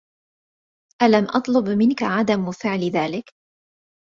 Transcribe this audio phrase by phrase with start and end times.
[1.01, 3.33] ألم أطلب منك عدم فعل ذلك؟